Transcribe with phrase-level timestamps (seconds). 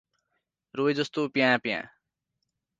[0.75, 1.81] रोएजस्तो प्याँ–प्याँ।